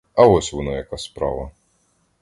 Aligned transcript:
А 0.13 0.27
ось 0.27 0.49
воно 0.53 0.73
яка 0.77 0.97
справа. 1.05 1.47